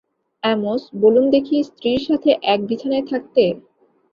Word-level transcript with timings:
Amos, 0.43 0.81
বলুন 1.01 1.25
দেখি,- 1.35 1.57
স্ত্রীর 1.69 2.01
সাথে 2.07 2.29
এক 2.53 2.59
বিছানায় 2.69 3.05
থাকতে? 3.11 3.43